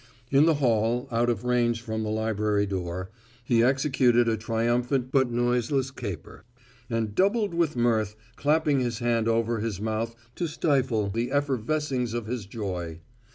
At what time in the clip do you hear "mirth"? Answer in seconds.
7.75-8.15